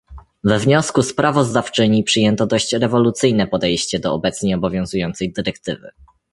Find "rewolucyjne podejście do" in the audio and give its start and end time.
2.73-4.13